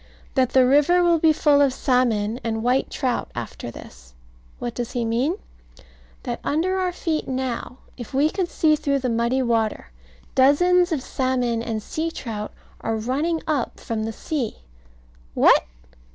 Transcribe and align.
That 0.33 0.53
the 0.53 0.65
river 0.65 1.03
will 1.03 1.19
be 1.19 1.31
full 1.31 1.61
of 1.61 1.71
salmon 1.71 2.39
and 2.43 2.63
white 2.63 2.89
trout 2.89 3.29
after 3.35 3.69
this. 3.69 4.15
What 4.57 4.73
does 4.73 4.93
he 4.93 5.05
mean? 5.05 5.35
That 6.23 6.39
under 6.43 6.79
our 6.79 6.91
feet 6.91 7.27
now, 7.27 7.77
if 7.97 8.11
we 8.11 8.31
could 8.31 8.49
see 8.49 8.75
through 8.75 8.97
the 8.97 9.09
muddy 9.11 9.43
water, 9.43 9.91
dozens 10.33 10.91
of 10.91 11.03
salmon 11.03 11.61
and 11.61 11.83
sea 11.83 12.09
trout 12.09 12.51
are 12.79 12.95
running 12.95 13.43
up 13.45 13.79
from 13.79 14.03
the 14.05 14.11
sea. 14.11 14.55
What! 15.35 15.65